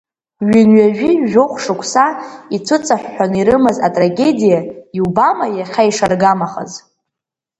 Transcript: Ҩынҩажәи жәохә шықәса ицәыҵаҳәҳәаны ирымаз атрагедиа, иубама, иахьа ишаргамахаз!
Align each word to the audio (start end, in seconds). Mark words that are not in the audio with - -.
Ҩынҩажәи 0.49 1.13
жәохә 1.31 1.57
шықәса 1.63 2.05
ицәыҵаҳәҳәаны 2.55 3.37
ирымаз 3.39 3.77
атрагедиа, 3.87 4.59
иубама, 4.97 5.47
иахьа 5.57 5.83
ишаргамахаз! 5.89 6.71